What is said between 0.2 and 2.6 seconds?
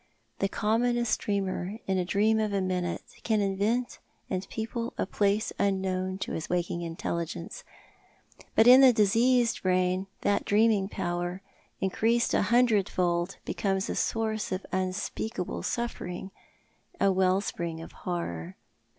The commonest dreamer in a dream of a